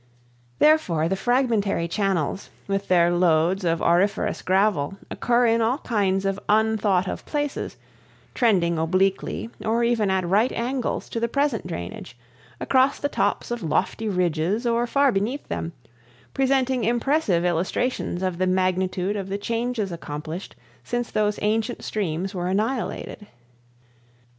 Therefore 0.57 1.07
the 1.07 1.15
fragmentary 1.15 1.87
channels, 1.87 2.49
with 2.67 2.87
their 2.87 3.11
loads 3.11 3.63
of 3.63 3.83
auriferous 3.83 4.41
gravel, 4.41 4.97
occur 5.11 5.45
in 5.45 5.61
all 5.61 5.77
kinds 5.77 6.25
of 6.25 6.39
unthought 6.49 7.07
of 7.07 7.23
places, 7.27 7.77
trending 8.33 8.79
obliquely, 8.79 9.51
or 9.63 9.83
even 9.83 10.09
at 10.09 10.27
right 10.27 10.51
angles 10.53 11.07
to 11.09 11.19
the 11.19 11.27
present 11.27 11.67
drainage, 11.67 12.17
across 12.59 12.97
the 12.99 13.09
tops 13.09 13.51
of 13.51 13.61
lofty 13.61 14.09
ridges 14.09 14.65
or 14.65 14.87
far 14.87 15.11
beneath 15.11 15.47
them, 15.49 15.71
presenting 16.33 16.83
impressive 16.83 17.45
illustrations 17.45 18.23
of 18.23 18.39
the 18.39 18.47
magnitude 18.47 19.15
of 19.15 19.29
the 19.29 19.37
changes 19.37 19.91
accomplished 19.91 20.55
since 20.83 21.11
those 21.11 21.37
ancient 21.43 21.83
streams 21.83 22.33
were 22.33 22.47
annihilated. 22.47 23.27